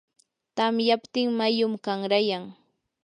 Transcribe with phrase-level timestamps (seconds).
[0.55, 2.43] tamyaptin mayum qanrayan.